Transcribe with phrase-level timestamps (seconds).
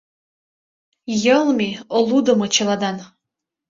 [1.23, 1.69] Йылме—
[2.07, 2.97] лудымо чыладан;